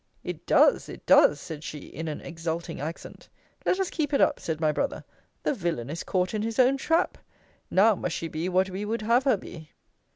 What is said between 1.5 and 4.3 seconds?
she, in an exulting accent. Let us keep it